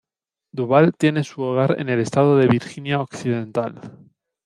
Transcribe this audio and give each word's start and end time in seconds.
Duvall 0.51 0.93
tiene 0.97 1.23
su 1.23 1.43
hogar 1.43 1.79
en 1.79 1.87
el 1.89 1.99
estado 1.99 2.35
de 2.35 2.47
Virginia 2.47 2.99
Occidental. 3.01 3.79